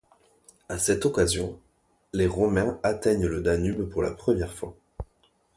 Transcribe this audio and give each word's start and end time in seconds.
À 0.67 0.79
cette 0.79 1.05
occasion, 1.05 1.59
les 2.11 2.25
Romains 2.25 2.79
atteignent 2.81 3.27
le 3.27 3.39
Danube 3.39 3.87
pour 3.87 4.01
la 4.01 4.09
première 4.09 4.51
fois. 4.51 4.75